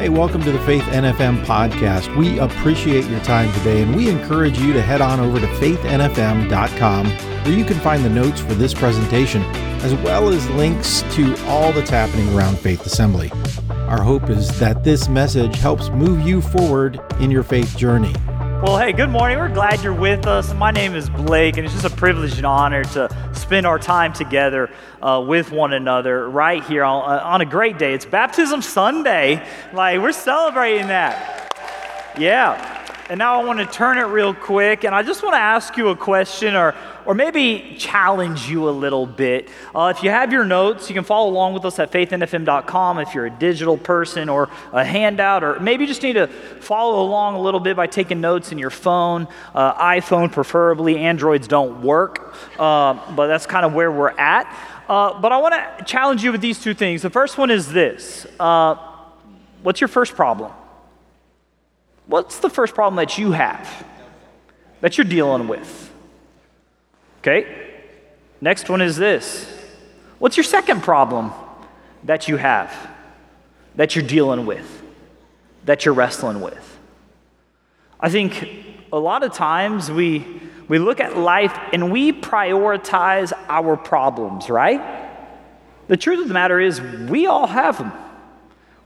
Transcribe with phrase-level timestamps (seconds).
[0.00, 2.16] Hey, welcome to the Faith NFM podcast.
[2.16, 7.06] We appreciate your time today and we encourage you to head on over to faithnfm.com
[7.10, 9.42] where you can find the notes for this presentation
[9.82, 13.30] as well as links to all that's happening around Faith Assembly.
[13.68, 18.14] Our hope is that this message helps move you forward in your faith journey.
[18.62, 19.38] Well, hey, good morning.
[19.38, 20.52] We're glad you're with us.
[20.52, 24.12] My name is Blake, and it's just a privilege and honor to spend our time
[24.12, 24.68] together
[25.00, 27.94] uh, with one another right here on, uh, on a great day.
[27.94, 29.42] It's Baptism Sunday.
[29.72, 31.54] Like, we're celebrating that.
[32.18, 32.79] Yeah.
[33.10, 35.76] And now I want to turn it real quick, and I just want to ask
[35.76, 39.48] you a question or, or maybe challenge you a little bit.
[39.74, 43.12] Uh, if you have your notes, you can follow along with us at faithnfm.com if
[43.12, 46.28] you're a digital person or a handout, or maybe you just need to
[46.60, 50.96] follow along a little bit by taking notes in your phone, uh, iPhone preferably.
[50.96, 54.46] Androids don't work, uh, but that's kind of where we're at.
[54.88, 57.02] Uh, but I want to challenge you with these two things.
[57.02, 58.76] The first one is this uh,
[59.64, 60.52] What's your first problem?
[62.10, 63.86] What's the first problem that you have
[64.80, 65.94] that you're dealing with?
[67.20, 67.72] Okay?
[68.40, 69.48] Next one is this
[70.18, 71.32] What's your second problem
[72.02, 72.74] that you have
[73.76, 74.82] that you're dealing with,
[75.66, 76.78] that you're wrestling with?
[78.00, 78.44] I think
[78.92, 80.26] a lot of times we,
[80.66, 85.08] we look at life and we prioritize our problems, right?
[85.86, 87.92] The truth of the matter is, we all have them.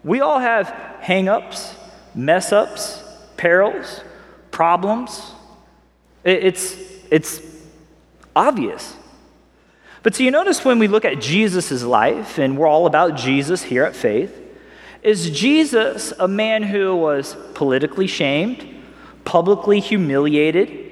[0.02, 0.68] We all have
[1.00, 1.74] hang ups,
[2.14, 3.03] mess ups,
[3.36, 4.00] perils,
[4.50, 5.32] problems.
[6.24, 6.76] It's,
[7.10, 7.40] it's
[8.34, 8.96] obvious.
[10.02, 13.62] But so you notice when we look at Jesus' life, and we're all about Jesus
[13.62, 14.40] here at Faith,
[15.02, 18.66] is Jesus a man who was politically shamed,
[19.24, 20.84] publicly humiliated,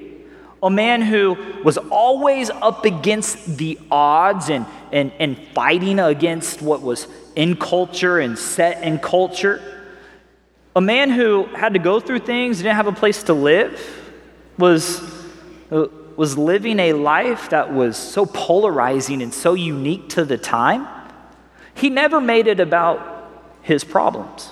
[0.61, 6.81] a man who was always up against the odds and, and, and fighting against what
[6.81, 9.72] was in culture and set in culture?
[10.75, 13.79] A man who had to go through things, didn't have a place to live,
[14.57, 15.01] was,
[15.71, 20.87] uh, was living a life that was so polarizing and so unique to the time.
[21.75, 24.49] He never made it about his problems.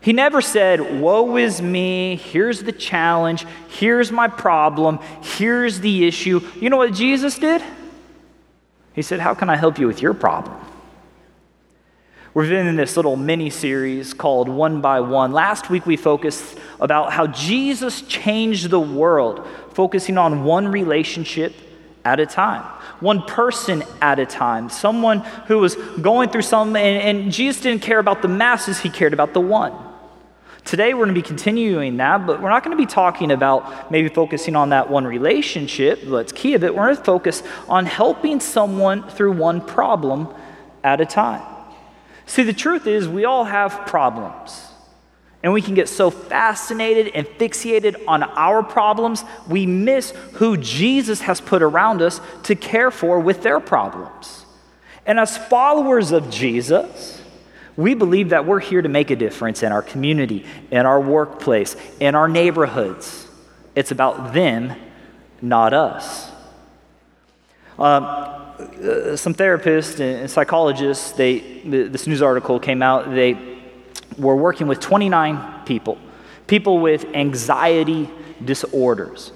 [0.00, 6.40] He never said, Woe is me, here's the challenge, here's my problem, here's the issue.
[6.60, 7.62] You know what Jesus did?
[8.94, 10.58] He said, How can I help you with your problem?
[12.34, 15.30] We've been in this little mini series called One by One.
[15.30, 21.54] Last week we focused about how Jesus changed the world, focusing on one relationship
[22.04, 22.62] at a time,
[22.98, 27.82] one person at a time, someone who was going through something, and, and Jesus didn't
[27.82, 29.72] care about the masses, he cared about the one.
[30.64, 33.92] Today, we're going to be continuing that, but we're not going to be talking about
[33.92, 36.74] maybe focusing on that one relationship, that's key of it.
[36.74, 40.34] We're going to focus on helping someone through one problem
[40.82, 41.53] at a time.
[42.26, 44.68] See, the truth is, we all have problems.
[45.42, 51.20] And we can get so fascinated and fixated on our problems, we miss who Jesus
[51.20, 54.46] has put around us to care for with their problems.
[55.04, 57.20] And as followers of Jesus,
[57.76, 61.76] we believe that we're here to make a difference in our community, in our workplace,
[62.00, 63.26] in our neighborhoods.
[63.74, 64.72] It's about them,
[65.42, 66.30] not us.
[67.78, 73.36] Um, uh, some therapists and psychologists, they, this news article came out, they
[74.16, 75.98] were working with 29 people,
[76.46, 78.08] people with anxiety
[78.44, 79.32] disorders.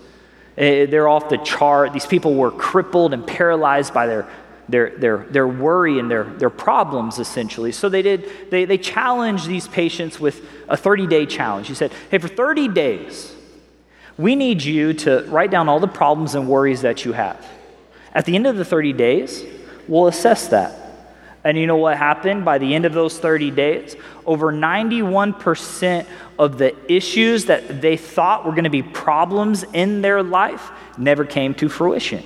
[0.56, 1.92] Uh, they're off the chart.
[1.92, 4.28] These people were crippled and paralyzed by their,
[4.68, 7.72] their, their, their worry and their, their problems, essentially.
[7.72, 11.68] So they did, they, they challenged these patients with a 30 day challenge.
[11.68, 13.34] He said, hey, for 30 days,
[14.16, 17.44] we need you to write down all the problems and worries that you have.
[18.18, 19.44] At the end of the 30 days,
[19.86, 20.74] we'll assess that.
[21.44, 23.94] And you know what happened by the end of those 30 days?
[24.26, 26.04] Over 91%
[26.36, 31.24] of the issues that they thought were going to be problems in their life never
[31.24, 32.24] came to fruition.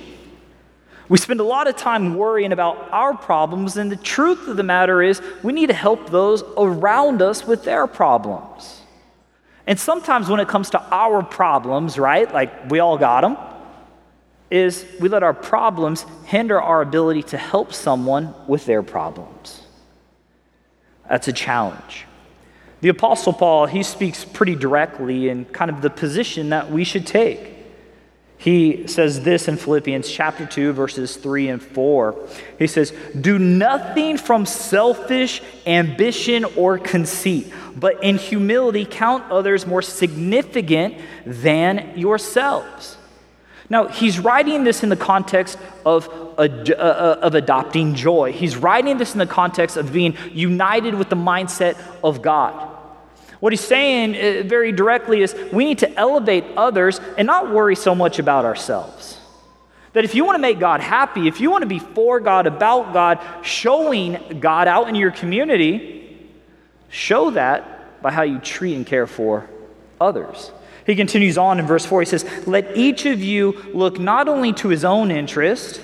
[1.09, 4.63] We spend a lot of time worrying about our problems, and the truth of the
[4.63, 8.81] matter is, we need to help those around us with their problems.
[9.67, 13.37] And sometimes when it comes to our problems, right, like we all got them,
[14.53, 19.63] is we let our problems hinder our ability to help someone with their problems.
[21.09, 22.05] That's a challenge.
[22.81, 27.07] The Apostle Paul, he speaks pretty directly in kind of the position that we should
[27.07, 27.49] take.
[28.37, 32.29] He says this in Philippians chapter 2, verses 3 and 4.
[32.59, 39.81] He says, Do nothing from selfish ambition or conceit, but in humility count others more
[39.81, 42.97] significant than yourselves.
[43.69, 46.07] Now, he's writing this in the context of,
[46.37, 48.33] uh, uh, of adopting joy.
[48.33, 52.69] He's writing this in the context of being united with the mindset of God.
[53.39, 57.75] What he's saying uh, very directly is we need to elevate others and not worry
[57.75, 59.19] so much about ourselves.
[59.93, 62.47] That if you want to make God happy, if you want to be for God,
[62.47, 66.29] about God, showing God out in your community,
[66.89, 69.49] show that by how you treat and care for
[70.01, 70.51] others.
[70.85, 72.01] He continues on in verse 4.
[72.01, 75.81] He says, Let each of you look not only to his own interest,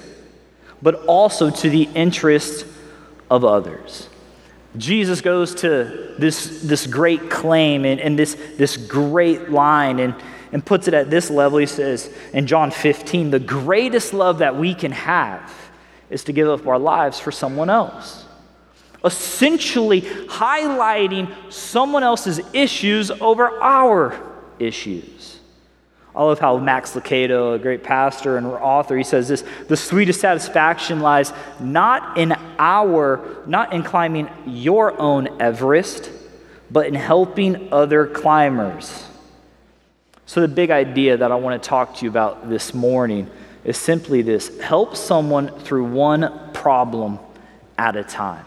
[0.81, 2.65] but also to the interest
[3.29, 4.09] of others.
[4.77, 10.15] Jesus goes to this, this great claim and, and this, this great line and,
[10.51, 11.57] and puts it at this level.
[11.57, 15.53] He says in John 15, the greatest love that we can have
[16.09, 18.25] is to give up our lives for someone else.
[19.03, 24.28] Essentially, highlighting someone else's issues over our
[24.59, 25.39] issues.
[26.15, 30.19] I love how Max Lucado, a great pastor and author, he says this the sweetest
[30.19, 36.11] satisfaction lies not in our, not in climbing your own Everest,
[36.71, 39.05] but in helping other climbers.
[40.25, 43.29] So, the big idea that I want to talk to you about this morning
[43.63, 47.19] is simply this help someone through one problem
[47.77, 48.45] at a time.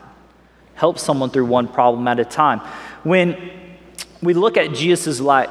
[0.74, 2.60] Help someone through one problem at a time.
[3.02, 3.36] When
[4.22, 5.48] we look at Jesus' life,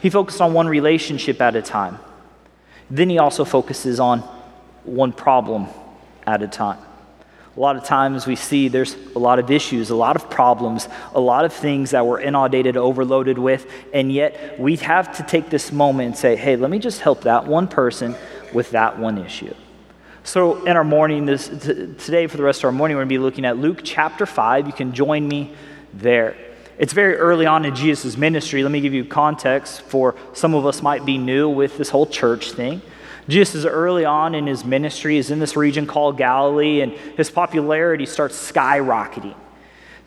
[0.00, 1.98] he focused on one relationship at a time.
[2.90, 4.20] Then he also focuses on
[4.84, 5.68] one problem
[6.26, 6.78] at a time.
[7.56, 10.88] A lot of times we see there's a lot of issues, a lot of problems,
[11.14, 15.50] a lot of things that we're inundated, overloaded with, and yet we have to take
[15.50, 18.14] this moment and say, hey, let me just help that one person
[18.52, 19.54] with that one issue.
[20.22, 23.08] So, in our morning, this, t- today, for the rest of our morning, we're going
[23.08, 24.66] to be looking at Luke chapter 5.
[24.66, 25.54] You can join me
[25.94, 26.36] there.
[26.80, 28.62] It's very early on in Jesus' ministry.
[28.62, 32.06] Let me give you context for some of us might be new with this whole
[32.06, 32.80] church thing.
[33.28, 37.30] Jesus is early on in his ministry, is in this region called Galilee, and his
[37.30, 39.34] popularity starts skyrocketing.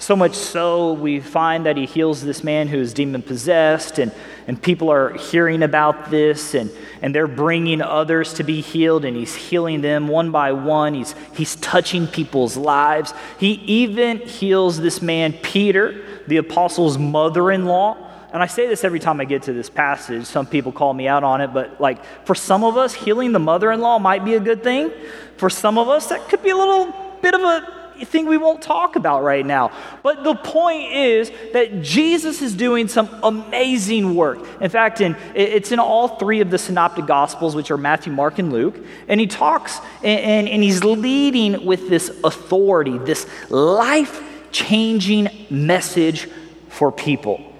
[0.03, 4.11] So much so, we find that he heals this man who is demon possessed, and,
[4.47, 6.69] and people are hearing about this, and,
[7.01, 10.93] and they're bringing others to be healed, and he's healing them one by one.
[10.93, 13.13] He's, he's touching people's lives.
[13.39, 17.95] He even heals this man, Peter, the apostle's mother in law.
[18.33, 20.25] And I say this every time I get to this passage.
[20.25, 23.39] Some people call me out on it, but like for some of us, healing the
[23.39, 24.91] mother in law might be a good thing.
[25.37, 28.61] For some of us, that could be a little bit of a thing we won't
[28.61, 29.71] talk about right now.
[30.01, 34.39] But the point is that Jesus is doing some amazing work.
[34.61, 38.39] In fact, in, it's in all three of the synoptic gospels, which are Matthew, Mark,
[38.39, 38.75] and Luke.
[39.07, 46.29] And he talks and, and, and he's leading with this authority, this life changing message
[46.69, 47.53] for people.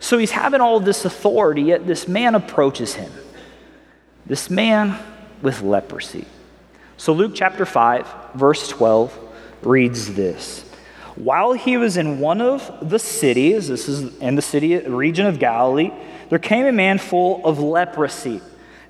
[0.00, 3.10] So he's having all this authority, yet this man approaches him.
[4.26, 4.98] This man
[5.42, 6.26] with leprosy.
[6.96, 9.18] So Luke chapter 5, verse 12
[9.62, 10.64] reads this.
[11.16, 15.38] While he was in one of the cities, this is in the city region of
[15.38, 15.90] Galilee,
[16.30, 18.40] there came a man full of leprosy.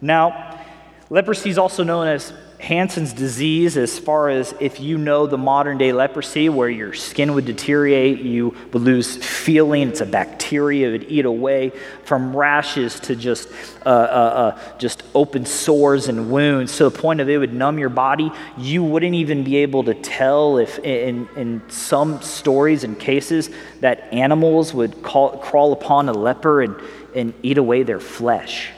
[0.00, 0.60] Now,
[1.08, 5.78] leprosy is also known as Hansen's disease, as far as if you know the modern
[5.78, 9.90] day leprosy, where your skin would deteriorate, you would lose feeling.
[9.90, 11.70] It's a bacteria; it would eat away
[12.04, 13.48] from rashes to just
[13.86, 17.78] uh, uh, uh, just open sores and wounds to the point of it would numb
[17.78, 18.32] your body.
[18.56, 23.50] You wouldn't even be able to tell if, in, in some stories and cases,
[23.80, 26.74] that animals would call, crawl upon a leper and,
[27.14, 28.70] and eat away their flesh.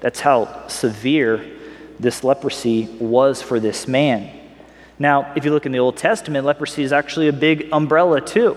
[0.00, 1.57] That's how severe
[2.00, 4.30] this leprosy was for this man.
[4.98, 8.56] Now, if you look in the Old Testament, leprosy is actually a big umbrella too.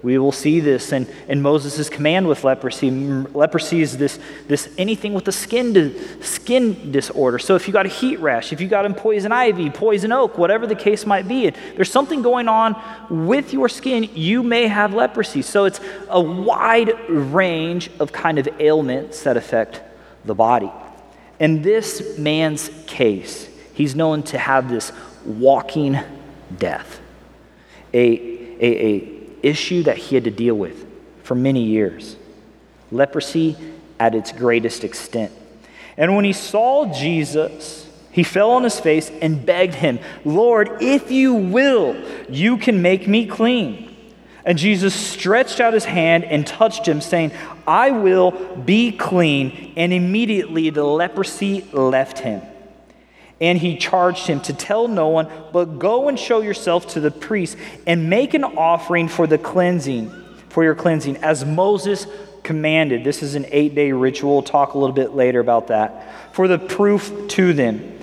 [0.00, 2.90] We will see this in, in Moses' command with leprosy.
[2.90, 7.38] Leprosy is this, this anything with a skin, to, skin disorder.
[7.40, 10.68] So if you got a heat rash, if you got poison ivy, poison oak, whatever
[10.68, 12.80] the case might be, there's something going on
[13.10, 15.42] with your skin, you may have leprosy.
[15.42, 19.82] So it's a wide range of kind of ailments that affect
[20.24, 20.70] the body.
[21.38, 24.92] In this man's case, he's known to have this
[25.24, 25.98] walking
[26.56, 27.00] death,
[27.94, 28.18] a,
[28.60, 30.86] a, a issue that he had to deal with
[31.22, 32.16] for many years.
[32.90, 33.56] Leprosy
[34.00, 35.32] at its greatest extent.
[35.96, 41.10] And when he saw Jesus, he fell on his face and begged him, Lord, if
[41.10, 41.96] you will,
[42.28, 43.87] you can make me clean.
[44.48, 47.32] And Jesus stretched out his hand and touched him, saying,
[47.66, 49.74] I will be clean.
[49.76, 52.40] And immediately the leprosy left him.
[53.42, 57.10] And he charged him to tell no one, but go and show yourself to the
[57.10, 60.10] priest and make an offering for the cleansing,
[60.48, 62.06] for your cleansing, as Moses
[62.42, 63.04] commanded.
[63.04, 64.32] This is an eight day ritual.
[64.32, 66.34] We'll talk a little bit later about that.
[66.34, 67.97] For the proof to them.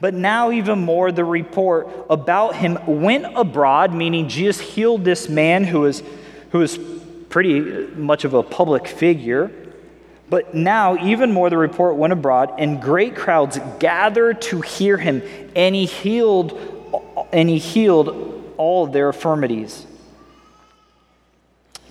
[0.00, 5.64] But now, even more, the report about him went abroad, meaning Jesus healed this man
[5.64, 6.02] who was,
[6.50, 6.78] who was
[7.28, 7.60] pretty
[7.96, 9.50] much of a public figure.
[10.30, 15.22] But now, even more, the report went abroad, and great crowds gathered to hear him,
[15.56, 16.58] and he healed,
[17.32, 19.84] and he healed all their affirmities.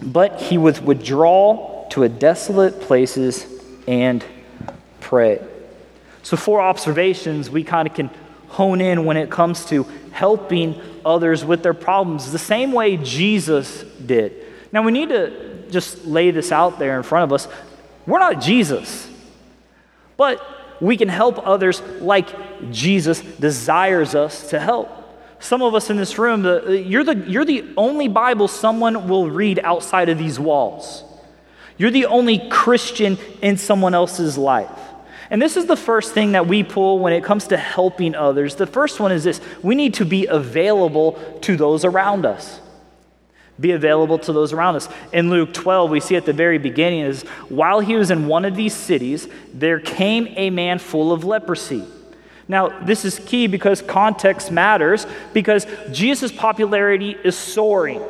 [0.01, 3.45] But he would withdraw to a desolate places
[3.87, 4.23] and
[5.01, 5.41] pray.
[6.27, 8.10] So, four observations we kind of can
[8.50, 13.84] hone in when it comes to helping others with their problems, the same way Jesus
[14.05, 14.34] did.
[14.74, 17.48] Now, we need to just lay this out there in front of us.
[18.05, 19.10] We're not Jesus,
[20.17, 20.46] but
[20.81, 22.27] we can help others like
[22.74, 24.89] Jesus desires us to help.
[25.39, 29.31] Some of us in this room, the, you're, the, you're the only Bible someone will
[29.31, 31.05] read outside of these walls.
[31.77, 34.87] You're the only Christian in someone else's life.
[35.29, 38.55] And this is the first thing that we pull when it comes to helping others.
[38.55, 42.62] The first one is this we need to be available to those around us.
[43.60, 44.88] Be available to those around us.
[45.12, 48.46] In Luke 12, we see at the very beginning is while he was in one
[48.46, 51.84] of these cities, there came a man full of leprosy.
[52.48, 58.01] Now, this is key because context matters, because Jesus' popularity is soaring.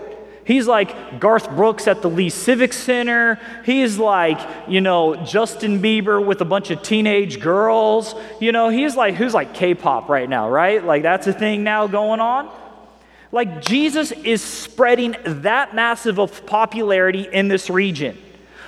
[0.48, 3.38] He's like Garth Brooks at the Lee Civic Center.
[3.66, 4.40] He's like,
[4.70, 8.16] you know, Justin Bieber with a bunch of teenage girls.
[8.40, 10.82] You know, he's like, who's like K pop right now, right?
[10.82, 12.50] Like, that's a thing now going on.
[13.34, 18.18] Like, Jesus is spreading that massive of popularity in this region.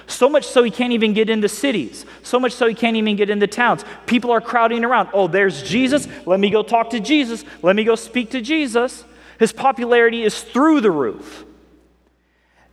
[0.06, 2.06] So much so he can't even get into cities.
[2.24, 3.86] So much so he can't even get into towns.
[4.06, 5.12] People are crowding around.
[5.14, 6.10] Oh, there's Jesus.
[6.26, 7.46] Let me go talk to Jesus.
[7.62, 9.06] Let me go speak to Jesus.
[9.40, 11.46] His popularity is through the roof.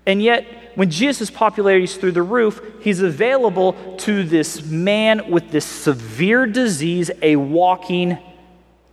[0.06, 0.46] And yet,
[0.76, 6.46] when Jesus' popularity is through the roof, he's available to this man with this severe
[6.46, 8.18] disease, a walking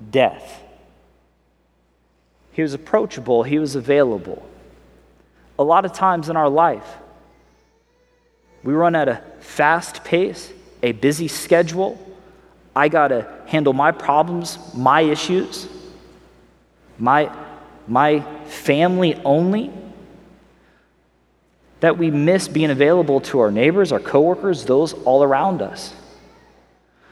[0.10, 0.62] death.
[2.54, 4.48] He was approachable, he was available.
[5.60, 6.88] A lot of times in our life,
[8.64, 10.52] we run at a fast pace,
[10.82, 12.00] a busy schedule.
[12.76, 15.68] I got to handle my problems, my issues,
[16.98, 17.32] my,
[17.88, 19.72] my family only.
[21.84, 25.94] That we miss being available to our neighbors, our coworkers, those all around us.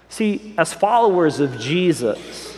[0.08, 2.58] See, as followers of Jesus,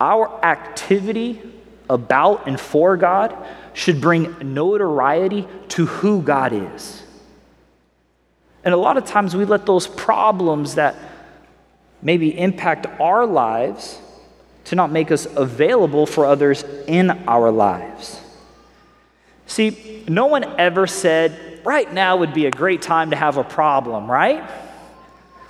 [0.00, 1.42] our activity
[1.90, 3.36] about and for God
[3.74, 7.02] should bring notoriety to who God is.
[8.64, 10.96] And a lot of times we let those problems that
[12.00, 14.00] maybe impact our lives
[14.64, 18.21] to not make us available for others in our lives.
[19.46, 23.44] See, no one ever said, right now would be a great time to have a
[23.44, 24.48] problem, right?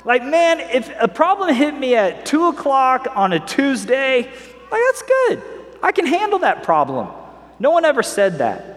[0.04, 5.02] Like, man, if a problem hit me at 2 o'clock on a Tuesday, like, that's
[5.02, 5.42] good.
[5.82, 7.08] I can handle that problem.
[7.58, 8.72] No one ever said that.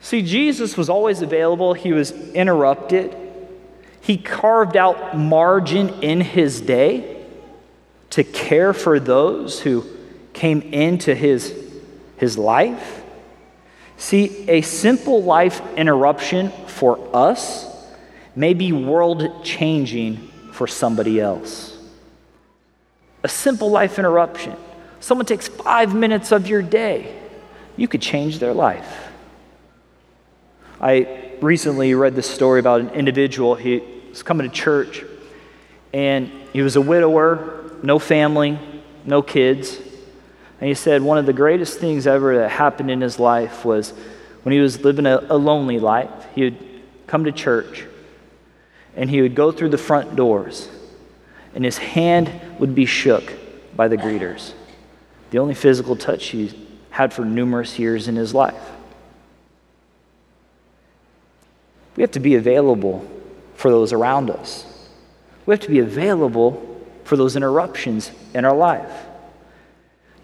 [0.00, 3.14] See, Jesus was always available, he was interrupted.
[4.00, 7.26] He carved out margin in his day
[8.10, 9.84] to care for those who
[10.32, 11.54] came into his,
[12.16, 12.97] his life.
[13.98, 17.66] See, a simple life interruption for us
[18.36, 21.76] may be world changing for somebody else.
[23.24, 24.56] A simple life interruption.
[25.00, 27.14] Someone takes five minutes of your day,
[27.76, 29.08] you could change their life.
[30.80, 33.56] I recently read this story about an individual.
[33.56, 35.04] He was coming to church,
[35.92, 38.60] and he was a widower, no family,
[39.04, 39.80] no kids.
[40.60, 43.92] And he said one of the greatest things ever that happened in his life was
[44.42, 46.58] when he was living a, a lonely life, he would
[47.06, 47.84] come to church
[48.96, 50.68] and he would go through the front doors,
[51.54, 53.32] and his hand would be shook
[53.76, 54.52] by the greeters.
[55.30, 58.70] The only physical touch he had for numerous years in his life.
[61.94, 63.08] We have to be available
[63.54, 64.66] for those around us.
[65.46, 68.90] We have to be available for those interruptions in our life.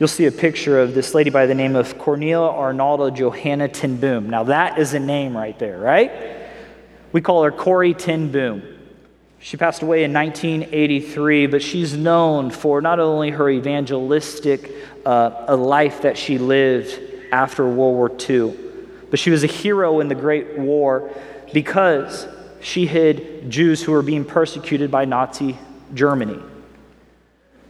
[0.04, 3.96] You'll see a picture of this lady by the name of Cornelia Arnolda Johanna ten
[3.96, 4.28] Boom.
[4.28, 6.12] Now, that is a name right there, right?
[7.12, 8.62] We call her Corrie ten Boom.
[9.38, 14.72] She passed away in 1983, but she's known for not only her evangelistic
[15.06, 17.00] uh, a life that she lived
[17.32, 18.54] after World War II,
[19.08, 21.10] but she was a hero in the Great War
[21.54, 22.28] because
[22.60, 25.56] she hid Jews who were being persecuted by Nazi
[25.94, 26.42] Germany.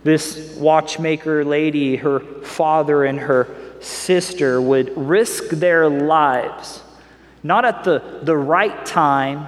[0.05, 3.49] This watchmaker lady, her father and her
[3.81, 6.83] sister would risk their lives
[7.45, 9.47] not at the, the right time,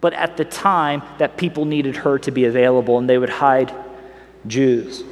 [0.00, 3.72] but at the time that people needed her to be available, and they would hide
[4.46, 5.04] Jews.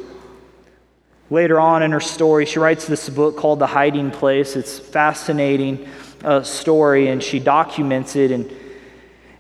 [1.29, 4.57] Later on in her story, she writes this book called The Hiding Place.
[4.57, 5.87] It's fascinating
[6.25, 8.31] uh, story, and she documents it.
[8.31, 8.51] And,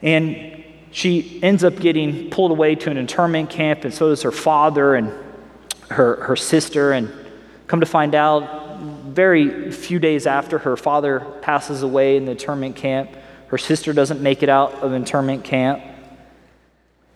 [0.03, 4.33] and she ends up getting pulled away to an internment camp, and so does her
[4.33, 5.11] father and
[5.91, 6.93] her, her sister.
[6.93, 7.13] And
[7.67, 8.67] come to find out,
[9.17, 13.11] very few days after her father passes away in the internment camp,
[13.49, 15.83] her sister doesn't make it out of internment camp.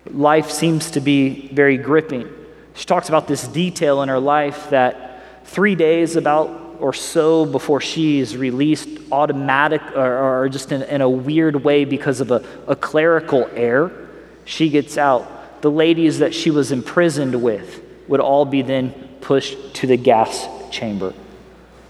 [0.07, 2.31] Life seems to be very gripping.
[2.75, 6.49] She talks about this detail in her life that three days about
[6.81, 11.85] or so before she is released automatic or, or just in, in, a weird way
[11.85, 14.09] because of a, a clerical error,
[14.47, 15.61] she gets out.
[15.61, 17.80] The ladies that she was imprisoned with
[18.11, 21.15] would all be then pushed to the gas chamber,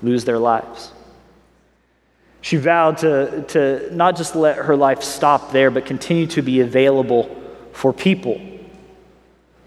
[0.03, 0.93] lose their lives.
[2.43, 6.61] She vowed to, to not just let her life stop there, but continue to be
[6.61, 7.37] available
[7.73, 8.41] for people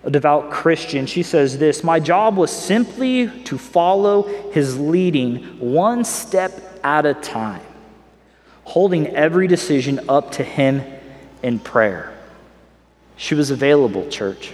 [0.04, 6.04] a devout Christian, she says this My job was simply to follow his leading one
[6.04, 6.52] step
[6.84, 7.62] at a time,
[8.66, 10.84] holding every decision up to him
[11.42, 12.14] in prayer.
[13.16, 14.54] She was available, church.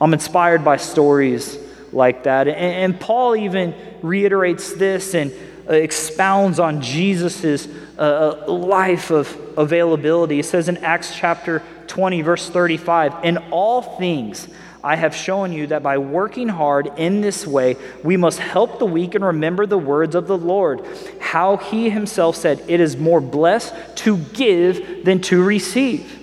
[0.00, 1.58] I'm inspired by stories
[1.92, 2.48] like that.
[2.48, 5.32] And, and Paul even reiterates this and
[5.68, 10.36] uh, expounds on Jesus' uh, uh, life of availability.
[10.36, 14.48] He says in Acts chapter 20, verse 35 In all things,
[14.82, 18.86] I have shown you that by working hard in this way, we must help the
[18.86, 20.80] weak and remember the words of the Lord.
[21.20, 26.19] How he himself said, It is more blessed to give than to receive.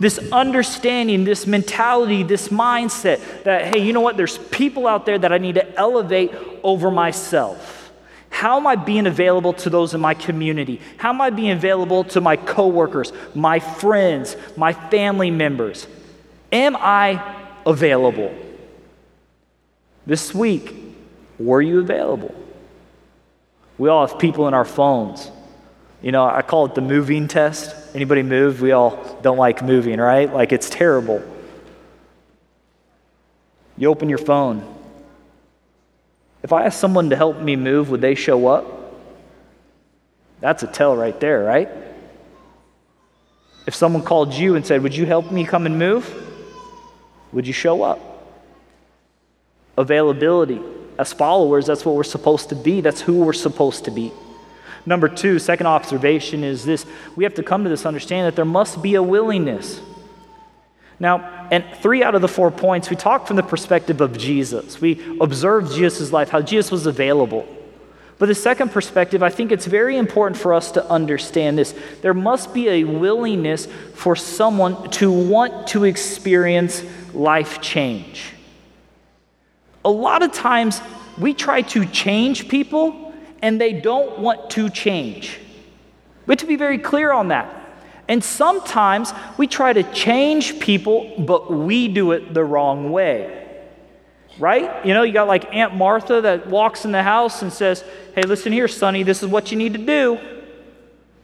[0.00, 4.16] This understanding, this mentality, this mindset that, hey, you know what?
[4.16, 6.32] There's people out there that I need to elevate
[6.62, 7.92] over myself.
[8.28, 10.80] How am I being available to those in my community?
[10.96, 15.86] How am I being available to my coworkers, my friends, my family members?
[16.50, 17.22] Am I
[17.64, 18.34] available?
[20.06, 20.74] This week,
[21.38, 22.34] were you available?
[23.78, 25.30] We all have people in our phones.
[26.04, 27.74] You know, I call it the moving test.
[27.94, 28.60] Anybody move?
[28.60, 30.30] We all don't like moving, right?
[30.30, 31.22] Like it's terrible.
[33.78, 34.74] You open your phone,
[36.42, 38.66] if I ask someone to help me move, would they show up?
[40.40, 41.70] That's a tell right there, right?
[43.66, 46.04] If someone called you and said, Would you help me come and move?
[47.32, 47.98] Would you show up?
[49.78, 50.60] Availability.
[50.98, 52.82] As followers, that's what we're supposed to be.
[52.82, 54.12] That's who we're supposed to be.
[54.86, 56.84] Number two, second observation is this
[57.16, 59.80] we have to come to this understanding that there must be a willingness.
[61.00, 64.80] Now, and three out of the four points, we talk from the perspective of Jesus.
[64.80, 67.46] We observed Jesus' life, how Jesus was available.
[68.18, 71.74] But the second perspective, I think it's very important for us to understand this.
[72.00, 78.32] There must be a willingness for someone to want to experience life change.
[79.84, 80.80] A lot of times,
[81.18, 83.03] we try to change people
[83.44, 85.38] and they don't want to change.
[86.24, 87.54] We have to be very clear on that.
[88.08, 93.68] And sometimes we try to change people, but we do it the wrong way.
[94.38, 94.86] Right?
[94.86, 98.22] You know, you got like Aunt Martha that walks in the house and says, Hey,
[98.22, 100.18] listen here, Sonny, this is what you need to do.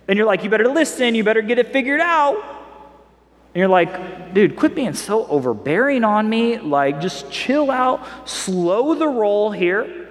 [0.06, 2.36] And you're like, You better listen, you better get it figured out.
[2.36, 6.58] And you're like, Dude, quit being so overbearing on me.
[6.58, 10.09] Like, just chill out, slow the roll here.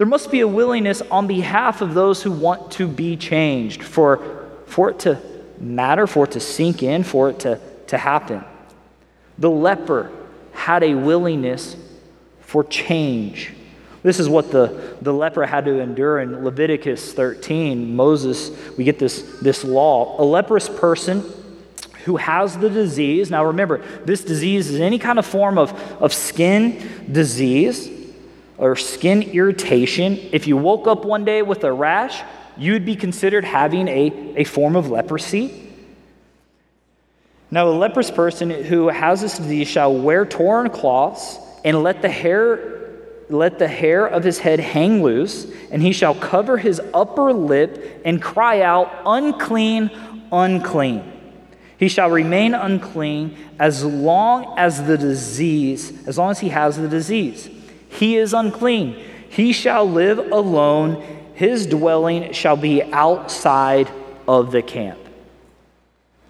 [0.00, 4.48] There must be a willingness on behalf of those who want to be changed for
[4.64, 5.20] for it to
[5.58, 8.42] matter, for it to sink in, for it to, to happen.
[9.36, 10.10] The leper
[10.52, 11.76] had a willingness
[12.40, 13.52] for change.
[14.02, 17.94] This is what the, the leper had to endure in Leviticus 13.
[17.94, 20.18] Moses, we get this, this law.
[20.18, 21.30] A leprous person
[22.06, 26.14] who has the disease, now remember, this disease is any kind of form of, of
[26.14, 27.99] skin disease
[28.60, 30.20] or skin irritation.
[30.32, 32.22] If you woke up one day with a rash,
[32.58, 35.72] you would be considered having a, a form of leprosy.
[37.50, 42.08] Now, a leprous person who has this disease shall wear torn cloths and let the
[42.10, 42.76] hair
[43.30, 48.02] let the hair of his head hang loose, and he shall cover his upper lip
[48.04, 49.88] and cry out, Unclean,
[50.32, 51.04] unclean.
[51.78, 56.88] He shall remain unclean as long as the disease, as long as he has the
[56.88, 57.48] disease.
[57.90, 59.04] He is unclean.
[59.28, 61.04] He shall live alone
[61.40, 63.90] his dwelling shall be outside
[64.28, 64.98] of the camp.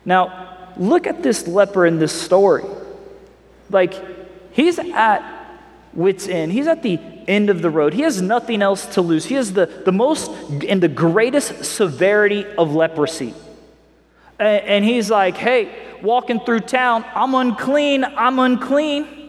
[0.05, 2.63] Now, look at this leper in this story.
[3.71, 3.93] Like,
[4.53, 5.59] he's at
[5.95, 6.53] wits end.
[6.53, 7.93] He's at the end of the road.
[7.93, 9.25] He has nothing else to lose.
[9.25, 10.31] He has the, the most
[10.69, 13.35] and the greatest severity of leprosy.
[14.39, 19.20] And, and he's like, hey, walking through town, I'm unclean, I'm unclean.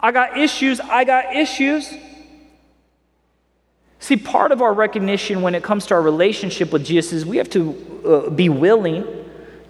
[0.00, 1.92] I got issues, I got issues.
[4.00, 7.36] See, part of our recognition when it comes to our relationship with Jesus is we
[7.38, 9.04] have to uh, be willing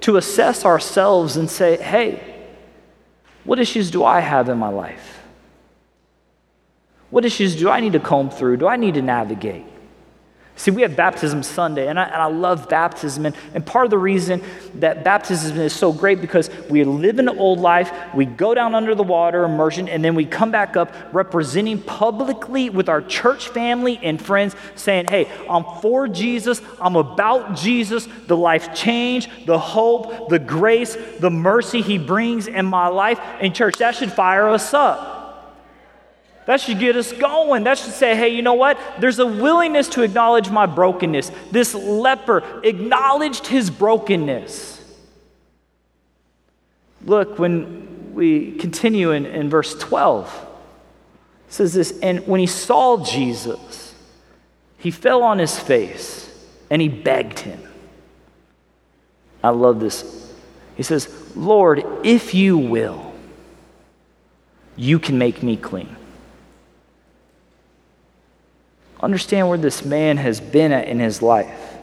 [0.01, 2.47] to assess ourselves and say, hey,
[3.45, 5.23] what issues do I have in my life?
[7.11, 8.59] What issues do I need to comb through?
[8.59, 9.65] Do I need to navigate?
[10.59, 13.27] See, we have Baptism Sunday, and I, and I love baptism.
[13.27, 14.43] And, and part of the reason
[14.75, 18.97] that baptism is so great because we live an old life, we go down under
[18.97, 24.01] the water, immersion, and then we come back up representing publicly with our church family
[24.03, 30.29] and friends, saying, Hey, I'm for Jesus, I'm about Jesus, the life change, the hope,
[30.29, 33.21] the grace, the mercy He brings in my life.
[33.41, 35.18] And, church, that should fire us up.
[36.49, 37.65] That should get us going.
[37.65, 38.81] That should say, hey, you know what?
[39.01, 41.31] There's a willingness to acknowledge my brokenness.
[41.51, 44.83] This leper acknowledged his brokenness.
[47.05, 50.47] Look, when we continue in, in verse 12,
[51.49, 53.95] it says this, and when he saw Jesus,
[54.79, 56.35] he fell on his face
[56.71, 57.61] and he begged him.
[59.45, 60.33] I love this.
[60.79, 63.13] He says, Lord, if you will,
[64.77, 65.95] you can make me clean.
[69.01, 71.77] Understand where this man has been at in his life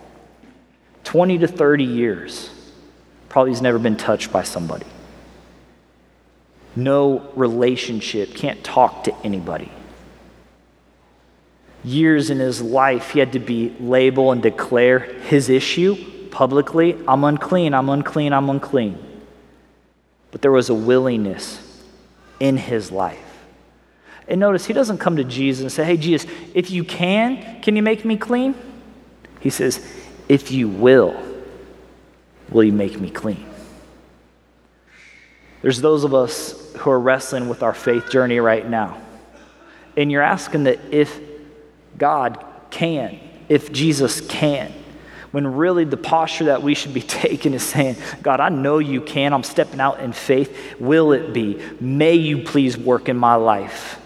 [1.06, 2.50] 20 to 30 years.
[3.30, 4.86] Probably he's never been touched by somebody.
[6.76, 9.72] No relationship, can't talk to anybody.
[11.84, 15.96] Years in his life, he had to be label and declare his issue
[16.36, 19.00] publicly I'm unclean, I'm unclean, I'm unclean.
[20.32, 21.82] But there was a willingness
[22.42, 23.25] in his life
[24.28, 27.76] and notice, he doesn't come to Jesus and say, Hey, Jesus, if you can, can
[27.76, 28.56] you make me clean?
[29.40, 29.86] He says,
[30.28, 31.16] If you will,
[32.50, 33.46] will you make me clean?
[35.62, 39.02] There's those of us who are wrestling with our faith journey right now.
[39.98, 41.20] And you're asking that if
[41.98, 44.72] God can, if Jesus can,
[45.32, 49.02] when really the posture that we should be taking is saying, God, I know you
[49.02, 49.34] can.
[49.34, 50.80] I'm stepping out in faith.
[50.80, 51.62] Will it be?
[51.80, 54.00] May you please work in my life.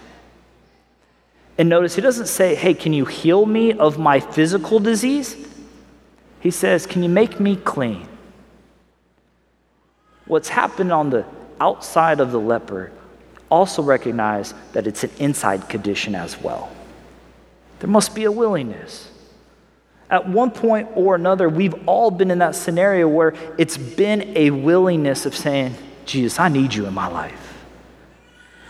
[1.59, 5.35] And notice he doesn't say, Hey, can you heal me of my physical disease?
[6.39, 8.07] He says, Can you make me clean?
[10.25, 11.25] What's happened on the
[11.59, 12.91] outside of the leper
[13.51, 16.71] also recognize that it's an inside condition as well.
[17.79, 19.11] There must be a willingness.
[20.09, 24.51] At one point or another, we've all been in that scenario where it's been a
[24.51, 27.48] willingness of saying, Jesus, I need you in my life.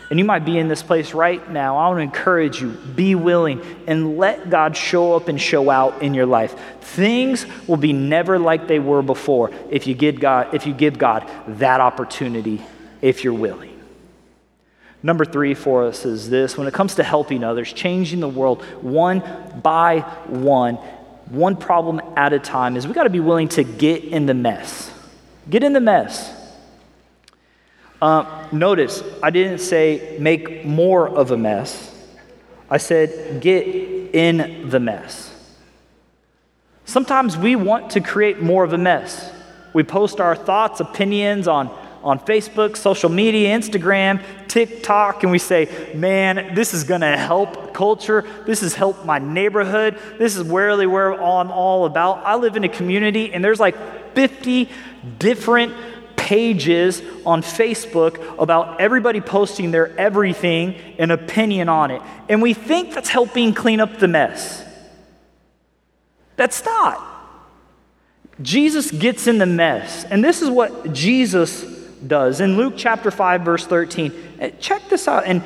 [0.09, 1.77] And you might be in this place right now.
[1.77, 6.01] I want to encourage you be willing and let God show up and show out
[6.01, 6.55] in your life.
[6.81, 10.97] Things will be never like they were before if you give God, if you give
[10.97, 12.61] God that opportunity,
[13.01, 13.79] if you're willing.
[15.01, 18.63] Number three for us is this when it comes to helping others, changing the world
[18.81, 19.21] one
[19.63, 20.75] by one,
[21.27, 24.33] one problem at a time, is we got to be willing to get in the
[24.33, 24.91] mess.
[25.49, 26.38] Get in the mess.
[28.01, 31.95] Uh, notice, I didn't say make more of a mess.
[32.69, 35.35] I said get in the mess.
[36.85, 39.31] Sometimes we want to create more of a mess.
[39.73, 41.67] We post our thoughts, opinions on,
[42.01, 47.73] on Facebook, social media, Instagram, TikTok, and we say, man, this is going to help
[47.73, 48.25] culture.
[48.45, 49.99] This has helped my neighborhood.
[50.17, 52.25] This is really where I'm all about.
[52.25, 53.75] I live in a community, and there's like
[54.15, 54.69] 50
[55.19, 55.75] different
[56.29, 62.03] pages on Facebook about everybody posting their everything and opinion on it.
[62.29, 64.63] And we think that's helping clean up the mess.
[66.35, 67.03] That's not.
[68.43, 70.03] Jesus gets in the mess.
[70.03, 71.63] And this is what Jesus
[72.05, 72.41] does.
[72.41, 75.25] In Luke chapter 5, verse 13, eh, check this out.
[75.25, 75.43] And,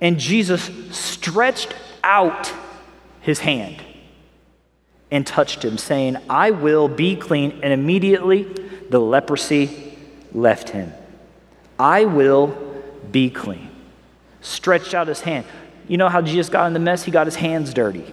[0.00, 2.52] and Jesus stretched out
[3.22, 3.82] his hand
[5.10, 7.58] and touched him, saying, I will be clean.
[7.64, 8.44] And immediately
[8.88, 9.88] the leprosy
[10.32, 10.92] left him.
[11.78, 12.56] I will
[13.10, 13.68] be clean.
[14.40, 15.46] Stretched out his hand.
[15.88, 17.02] You know how Jesus got in the mess?
[17.02, 18.12] He got his hands dirty.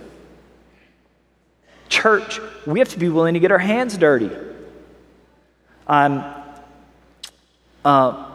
[1.88, 4.30] Church, we have to be willing to get our hands dirty.
[5.88, 6.24] I'm
[7.84, 8.28] uh,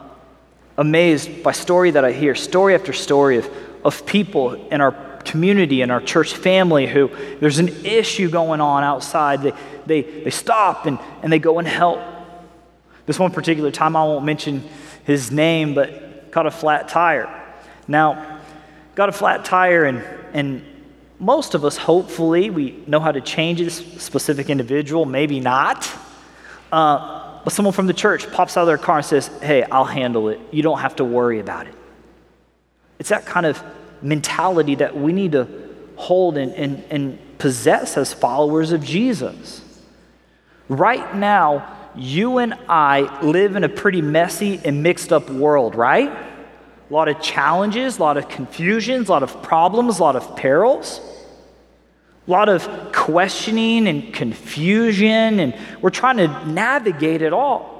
[0.76, 3.48] amazed by story that I hear, story after story of,
[3.84, 4.92] of people in our
[5.24, 9.42] community and our church family who there's an issue going on outside.
[9.42, 9.52] They,
[9.86, 12.00] they, they stop and, and they go and help.
[13.06, 14.68] This one particular time, I won't mention
[15.04, 17.28] his name, but caught a flat tire.
[17.86, 18.40] Now,
[18.94, 20.64] got a flat tire, and, and
[21.18, 25.90] most of us, hopefully, we know how to change this specific individual, maybe not.
[26.72, 29.84] Uh, but someone from the church pops out of their car and says, Hey, I'll
[29.84, 30.40] handle it.
[30.50, 31.74] You don't have to worry about it.
[32.98, 33.62] It's that kind of
[34.00, 35.46] mentality that we need to
[35.96, 39.62] hold and, and, and possess as followers of Jesus.
[40.68, 46.10] Right now, you and I live in a pretty messy and mixed up world, right?
[46.10, 50.36] A lot of challenges, a lot of confusions, a lot of problems, a lot of
[50.36, 51.00] perils,
[52.26, 57.74] a lot of questioning and confusion, and we're trying to navigate it all.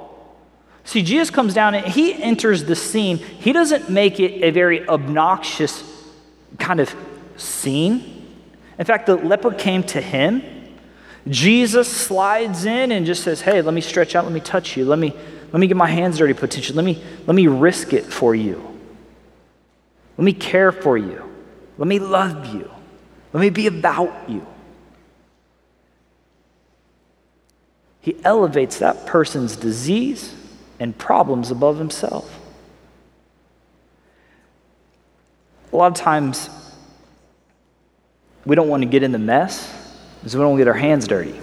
[0.83, 3.17] See, Jesus comes down and he enters the scene.
[3.17, 5.83] He doesn't make it a very obnoxious
[6.59, 6.93] kind of
[7.37, 8.11] scene.
[8.77, 10.43] In fact, the leper came to him.
[11.27, 14.85] Jesus slides in and just says, Hey, let me stretch out, let me touch you,
[14.85, 15.13] let me,
[15.51, 18.61] let me get my hands dirty potentially, let me, let me risk it for you.
[20.17, 21.23] Let me care for you.
[21.77, 22.71] Let me love you.
[23.33, 24.45] Let me be about you.
[27.99, 30.33] He elevates that person's disease
[30.79, 32.39] and problems above himself.
[35.73, 36.49] A lot of times,
[38.45, 39.84] we don't want to get in the mess
[40.25, 41.39] because we don't get our hands dirty.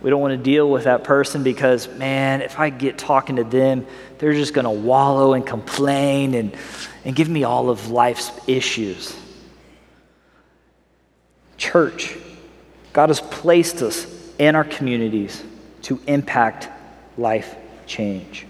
[0.00, 3.44] We don't want to deal with that person because, man, if I get talking to
[3.44, 3.84] them,
[4.16, 6.56] they're just going to wallow and complain and,
[7.04, 9.14] and give me all of life's issues.
[11.58, 12.16] Church,
[12.94, 14.06] God has placed us
[14.38, 15.44] in our communities
[15.82, 16.70] to impact
[17.18, 18.46] life change.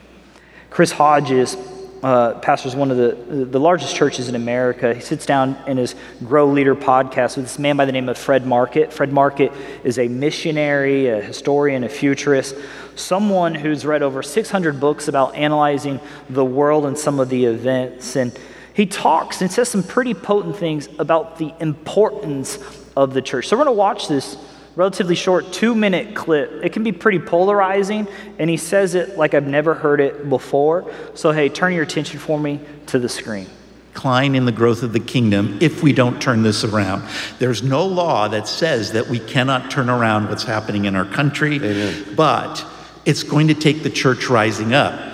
[0.70, 1.56] Chris Hodges
[2.02, 4.92] uh, pastors one of the, the largest churches in America.
[4.92, 8.18] He sits down in his Grow Leader podcast with this man by the name of
[8.18, 8.92] Fred Markert.
[8.92, 12.56] Fred Markert is a missionary, a historian, a futurist,
[12.96, 18.16] someone who's read over 600 books about analyzing the world and some of the events.
[18.16, 18.36] And
[18.74, 22.58] he talks and says some pretty potent things about the importance
[22.96, 23.46] of the church.
[23.46, 24.36] So we're going to watch this
[24.76, 26.50] relatively short two minute clip.
[26.62, 28.08] It can be pretty polarizing,
[28.38, 30.92] and he says it like I've never heard it before.
[31.14, 33.46] So, hey, turn your attention for me to the screen.
[33.92, 37.06] Decline in the growth of the kingdom if we don't turn this around.
[37.38, 41.56] There's no law that says that we cannot turn around what's happening in our country,
[41.56, 42.14] Amen.
[42.16, 42.64] but
[43.04, 45.11] it's going to take the church rising up.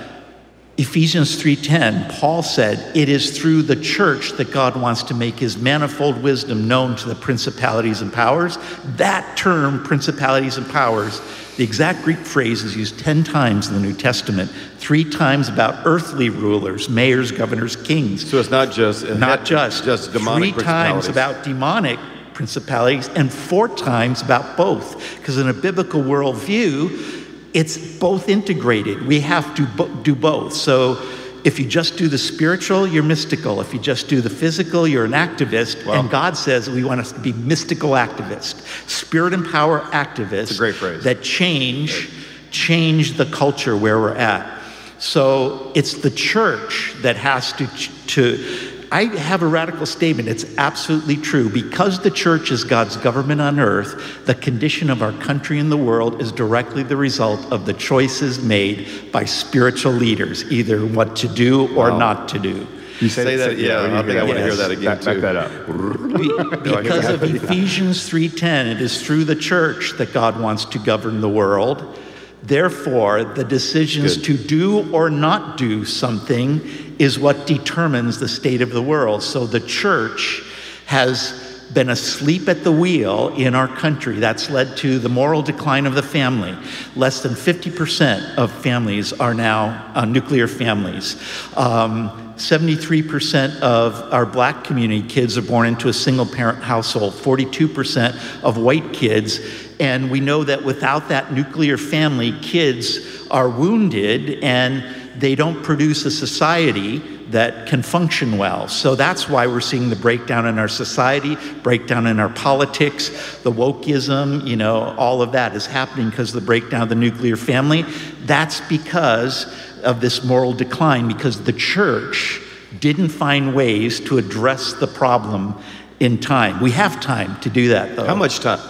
[0.78, 5.58] Ephesians 3:10 Paul said it is through the church that God wants to make his
[5.58, 8.58] manifold wisdom known to the principalities and powers.
[8.96, 11.20] That term principalities and powers
[11.56, 15.84] the exact Greek phrase is used 10 times in the New Testament 3 times about
[15.84, 18.30] earthly rulers mayors governors kings.
[18.30, 19.84] So it's not just not just.
[19.84, 21.98] just demonic 3 times about demonic
[22.34, 25.16] principalities and 4 times about both.
[25.16, 27.17] Because in a biblical worldview
[27.54, 29.06] it's both integrated.
[29.06, 30.52] We have to bo- do both.
[30.52, 31.00] So
[31.44, 33.60] if you just do the spiritual, you're mystical.
[33.60, 35.86] If you just do the physical, you're an activist.
[35.86, 36.00] Wow.
[36.00, 40.30] And God says we want us to be mystical activists, spirit and power activists.
[40.30, 41.04] That's a great phrase.
[41.04, 42.10] That change,
[42.50, 44.58] change the culture where we're at.
[44.98, 47.66] So it's the church that has to,
[48.08, 50.28] to I have a radical statement.
[50.28, 51.50] It's absolutely true.
[51.50, 55.76] Because the church is God's government on earth, the condition of our country and the
[55.76, 61.28] world is directly the result of the choices made by spiritual leaders, either what to
[61.28, 61.98] do or wow.
[61.98, 62.66] not to do.
[63.00, 63.96] You say, say that, yeah.
[63.96, 65.20] I think I want to hear that again back, too.
[65.20, 66.82] Back that up.
[66.82, 71.28] because of Ephesians 3:10, it is through the church that God wants to govern the
[71.28, 71.96] world.
[72.42, 74.24] Therefore, the decisions Good.
[74.24, 79.22] to do or not do something is what determines the state of the world.
[79.22, 80.42] So the church
[80.86, 84.18] has been asleep at the wheel in our country.
[84.18, 86.56] That's led to the moral decline of the family.
[86.96, 91.16] Less than 50% of families are now uh, nuclear families.
[91.56, 98.42] Um, 73% of our black community kids are born into a single parent household, 42%
[98.44, 99.40] of white kids.
[99.80, 106.04] And we know that without that nuclear family, kids are wounded and they don't produce
[106.04, 106.98] a society
[107.30, 108.68] that can function well.
[108.68, 113.52] So that's why we're seeing the breakdown in our society, breakdown in our politics, the
[113.52, 117.36] wokeism, you know, all of that is happening because of the breakdown of the nuclear
[117.36, 117.82] family.
[118.22, 122.40] That's because of this moral decline, because the church
[122.80, 125.54] didn't find ways to address the problem
[126.00, 126.60] in time.
[126.60, 128.06] We have time to do that, though.
[128.06, 128.60] How much time?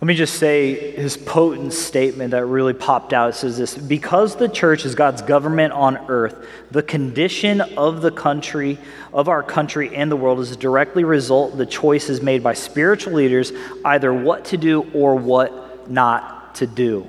[0.00, 3.30] Let me just say his potent statement that really popped out.
[3.30, 8.10] It says this Because the church is God's government on earth, the condition of the
[8.10, 8.78] country,
[9.12, 12.54] of our country and the world is a directly result of the choices made by
[12.54, 13.52] spiritual leaders,
[13.84, 17.06] either what to do or what not to do.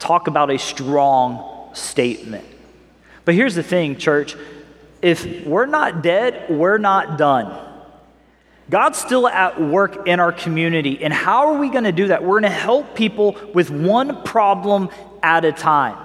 [0.00, 2.44] Talk about a strong statement.
[3.24, 4.34] But here's the thing, church
[5.00, 7.73] if we're not dead, we're not done.
[8.70, 11.02] God's still at work in our community.
[11.04, 12.22] And how are we going to do that?
[12.22, 14.88] We're going to help people with one problem
[15.22, 15.98] at a time.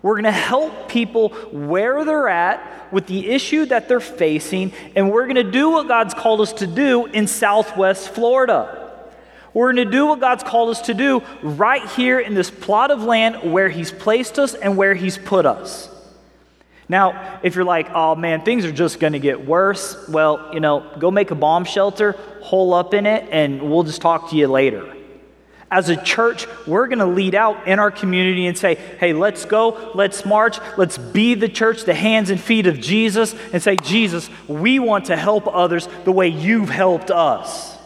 [0.00, 5.10] We're going to help people where they're at with the issue that they're facing, and
[5.10, 8.78] we're going to do what God's called us to do in Southwest Florida.
[9.52, 12.92] We're going to do what God's called us to do right here in this plot
[12.92, 15.87] of land where He's placed us and where He's put us.
[16.88, 20.60] Now, if you're like, oh man, things are just going to get worse, well, you
[20.60, 24.36] know, go make a bomb shelter, hole up in it, and we'll just talk to
[24.36, 24.94] you later.
[25.70, 29.44] As a church, we're going to lead out in our community and say, hey, let's
[29.44, 33.76] go, let's march, let's be the church, the hands and feet of Jesus, and say,
[33.76, 37.76] Jesus, we want to help others the way you've helped us.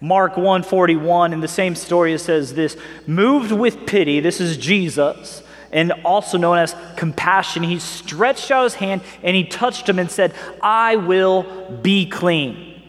[0.00, 2.76] Mark 141 in the same story it says this
[3.08, 8.74] moved with pity this is Jesus and also known as compassion, he stretched out his
[8.74, 11.42] hand and he touched him and said, I will
[11.82, 12.82] be clean.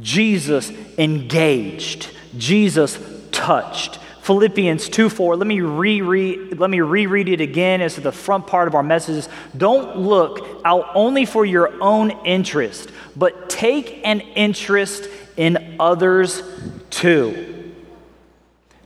[0.00, 2.98] Jesus engaged, Jesus
[3.30, 3.98] touched.
[4.22, 5.36] Philippians 2 4.
[5.36, 9.28] Let me reread, let me reread it again as the front part of our messages.
[9.54, 16.42] Don't look out only for your own interest, but take an interest in others
[16.88, 17.53] too.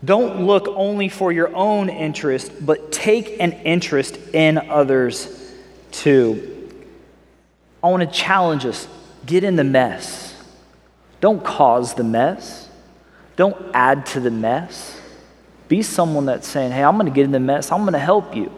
[0.04, 5.52] Don't look only for your own interest, but take an interest in others
[5.90, 6.70] too.
[7.82, 8.86] I want to challenge us
[9.26, 10.34] get in the mess.
[11.20, 12.68] Don't cause the mess,
[13.36, 15.00] don't add to the mess.
[15.68, 17.98] Be someone that's saying, Hey, I'm going to get in the mess, I'm going to
[17.98, 18.52] help you.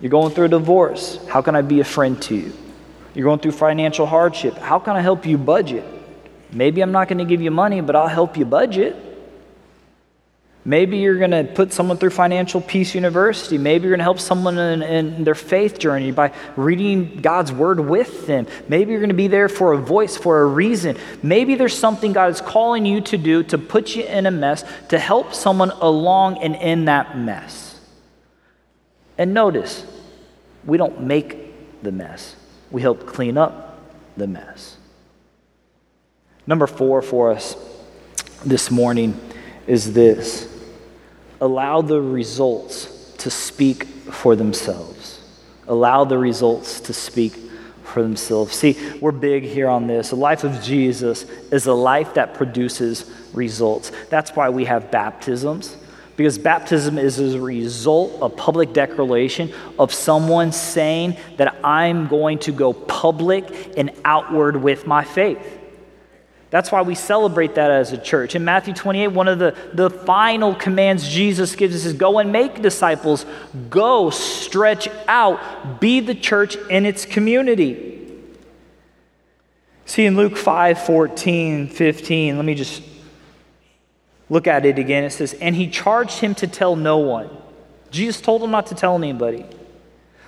[0.00, 1.24] You're going through a divorce.
[1.28, 2.52] How can I be a friend to you?
[3.14, 4.56] You're going through financial hardship.
[4.56, 5.84] How can I help you budget?
[6.50, 8.96] Maybe I'm not going to give you money, but I'll help you budget.
[10.64, 13.58] Maybe you're going to put someone through Financial Peace University.
[13.58, 17.80] Maybe you're going to help someone in, in, their faith journey by reading God's Word
[17.80, 18.46] with them.
[18.68, 20.96] Maybe you're going to be there for a voice, for a reason.
[21.20, 24.64] Maybe there's something God is calling you to do to put you in a mess,
[24.90, 27.80] to help someone along and in that mess.
[29.18, 29.84] And notice,
[30.64, 32.36] we don't make the mess,
[32.70, 33.80] we help clean up
[34.16, 34.76] the mess.
[36.46, 37.56] Number four for us
[38.44, 39.20] this morning
[39.66, 40.51] is this
[41.42, 45.20] allow the results to speak for themselves.
[45.66, 47.34] Allow the results to speak
[47.82, 48.54] for themselves.
[48.54, 50.10] See, we're big here on this.
[50.10, 53.90] The life of Jesus is a life that produces results.
[54.08, 55.76] That's why we have baptisms,
[56.16, 62.52] because baptism is a result, a public declaration of someone saying that I'm going to
[62.52, 65.58] go public and outward with my faith.
[66.52, 68.34] That's why we celebrate that as a church.
[68.34, 72.30] In Matthew 28, one of the, the final commands Jesus gives us is go and
[72.30, 73.24] make disciples,
[73.70, 78.06] go, stretch out, be the church in its community.
[79.86, 82.82] See in Luke 5 14, 15, let me just
[84.28, 85.04] look at it again.
[85.04, 87.30] It says, And he charged him to tell no one.
[87.90, 89.46] Jesus told him not to tell anybody.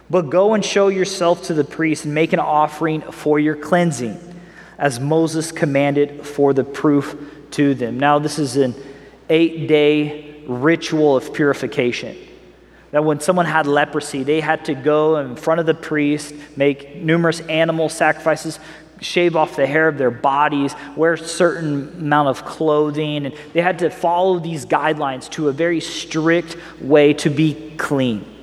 [0.09, 4.34] But go and show yourself to the priest and make an offering for your cleansing
[4.79, 7.17] as Moses commanded for the proof
[7.53, 7.99] to them.
[7.99, 8.75] Now, this is an
[9.29, 12.17] eight day ritual of purification.
[12.91, 16.97] That when someone had leprosy, they had to go in front of the priest, make
[16.97, 18.61] numerous animal sacrifices,
[19.01, 23.61] shave off the hair of their bodies, wear a certain amount of clothing, and they
[23.61, 28.34] had to follow these guidelines to a very strict way to be clean.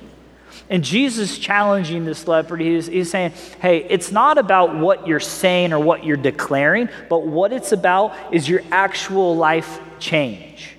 [0.72, 5.74] And Jesus challenging this leper, he's, he's saying, hey, it's not about what you're saying
[5.74, 10.70] or what you're declaring, but what it's about is your actual life change.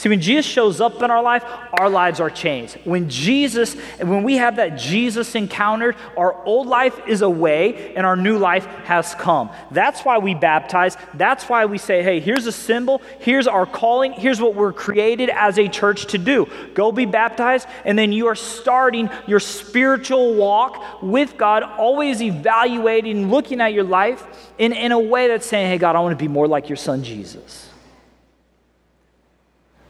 [0.00, 2.78] See, when Jesus shows up in our life, our lives are changed.
[2.84, 8.16] When Jesus, when we have that Jesus encountered, our old life is away and our
[8.16, 9.50] new life has come.
[9.70, 10.96] That's why we baptize.
[11.12, 15.28] That's why we say, hey, here's a symbol, here's our calling, here's what we're created
[15.28, 16.48] as a church to do.
[16.72, 23.30] Go be baptized, and then you are starting your spiritual walk with God, always evaluating,
[23.30, 24.24] looking at your life
[24.56, 26.76] in, in a way that's saying, hey, God, I want to be more like your
[26.76, 27.69] son Jesus.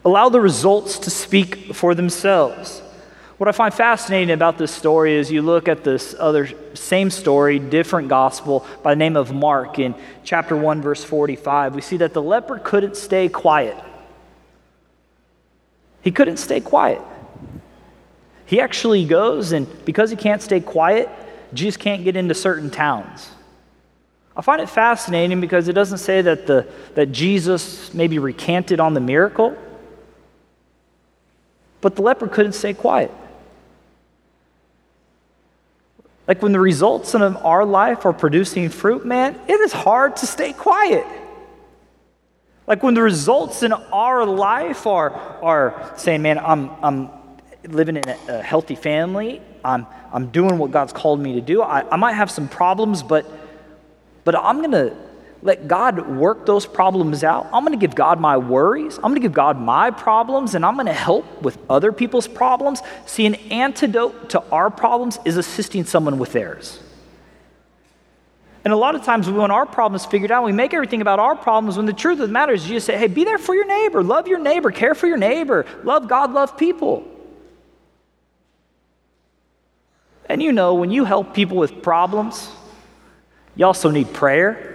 [0.04, 2.80] Allow the results to speak for themselves.
[3.36, 7.58] What I find fascinating about this story is you look at this other same story,
[7.58, 9.94] different gospel by the name of Mark in
[10.24, 11.74] chapter 1 verse 45.
[11.74, 13.76] We see that the leper couldn't stay quiet.
[16.02, 17.00] He couldn't stay quiet.
[18.46, 21.08] He actually goes and because he can't stay quiet,
[21.54, 23.30] Jesus can't get into certain towns.
[24.36, 28.94] I find it fascinating because it doesn't say that the that Jesus maybe recanted on
[28.94, 29.56] the miracle.
[31.80, 33.10] But the leper couldn't stay quiet.
[36.28, 40.26] Like when the results in our life are producing fruit, man, it is hard to
[40.26, 41.04] stay quiet.
[42.66, 45.10] Like when the results in our life are,
[45.42, 47.10] are saying, man, I'm, I'm
[47.66, 51.62] living in a, healthy family, I'm, I'm doing what God's called me to do.
[51.62, 53.26] I, I might have some problems, but,
[54.22, 54.96] but I'm going to
[55.42, 57.46] let God work those problems out.
[57.52, 58.96] I'm going to give God my worries.
[58.96, 62.28] I'm going to give God my problems, and I'm going to help with other people's
[62.28, 62.82] problems.
[63.06, 66.80] See, an antidote to our problems is assisting someone with theirs.
[68.62, 70.44] And a lot of times we want our problems figured out.
[70.44, 72.86] We make everything about our problems when the truth of the matter is you just
[72.86, 76.08] say, hey, be there for your neighbor, love your neighbor, care for your neighbor, love
[76.08, 77.06] God, love people.
[80.26, 82.50] And you know, when you help people with problems,
[83.56, 84.69] you also need prayer.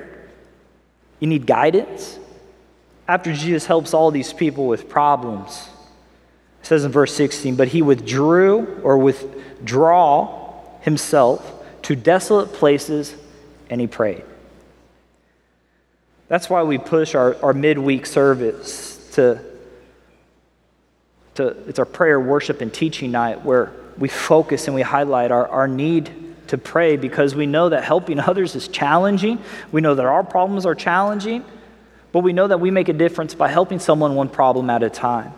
[1.19, 2.19] You need guidance.
[3.07, 5.67] After Jesus helps all these people with problems,
[6.61, 11.53] it says in verse 16, but he withdrew or withdraw himself
[11.83, 13.13] to desolate places
[13.69, 14.23] and he prayed.
[16.27, 19.39] That's why we push our, our midweek service to,
[21.35, 25.47] to, it's our prayer, worship, and teaching night where we focus and we highlight our,
[25.47, 29.39] our need to pray because we know that helping others is challenging.
[29.71, 31.43] We know that our problems are challenging,
[32.11, 34.89] but we know that we make a difference by helping someone one problem at a
[34.89, 35.33] time.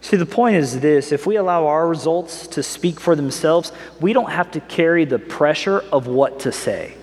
[0.00, 4.12] See, the point is this if we allow our results to speak for themselves, we
[4.12, 6.94] don't have to carry the pressure of what to say.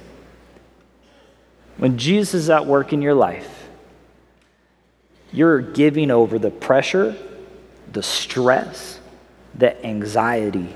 [1.78, 3.68] When Jesus is at work in your life,
[5.34, 7.16] you're giving over the pressure,
[7.92, 9.00] the stress,
[9.54, 10.74] the anxiety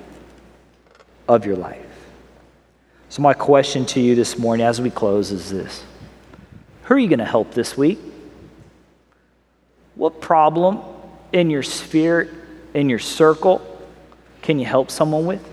[1.28, 1.86] of your life.
[3.10, 5.84] So, my question to you this morning as we close is this
[6.84, 7.99] Who are you going to help this week?
[9.95, 10.80] What problem
[11.34, 12.32] in your sphere,
[12.76, 13.66] in your circle,
[14.43, 15.43] can you help someone with?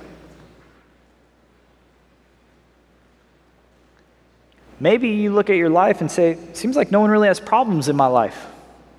[4.79, 7.89] Maybe you look at your life and say, Seems like no one really has problems
[7.89, 8.47] in my life.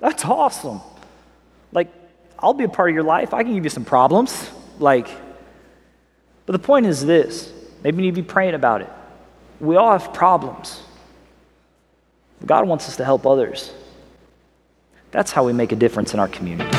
[0.00, 0.80] That's awesome.
[1.70, 1.92] Like,
[2.40, 3.32] I'll be a part of your life.
[3.32, 4.50] I can give you some problems.
[4.80, 5.08] Like,
[6.46, 7.52] but the point is this
[7.82, 8.90] Maybe you need to be praying about it.
[9.60, 10.82] We all have problems.
[12.44, 13.72] God wants us to help others.
[15.10, 16.70] That's how we make a difference in our community.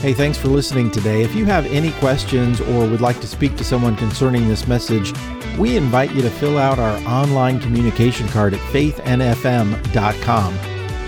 [0.00, 1.22] Hey, thanks for listening today.
[1.22, 5.12] If you have any questions or would like to speak to someone concerning this message,
[5.58, 10.54] we invite you to fill out our online communication card at faithnfm.com.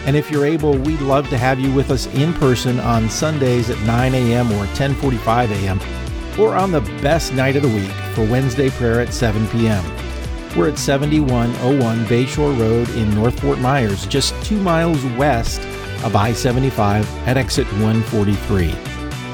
[0.04, 3.70] And if you're able, we'd love to have you with us in person on Sundays
[3.70, 4.50] at 9 a.m.
[4.52, 6.01] or 10:45 a.m
[6.38, 9.84] or on the best night of the week for Wednesday prayer at 7 p.m.
[10.56, 15.60] We're at 7101 Bayshore Road in North Fort Myers, just two miles west
[16.04, 18.68] of I 75 at exit 143.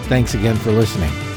[0.05, 1.28] Thanks again for listening.